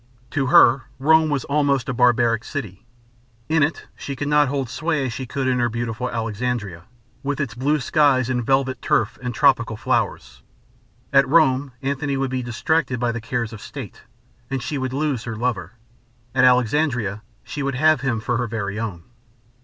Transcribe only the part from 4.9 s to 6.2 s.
as she could in her beautiful